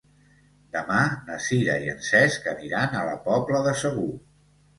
[0.77, 4.09] Demà na Sira i en Cesc aniran a la Pobla de Segur.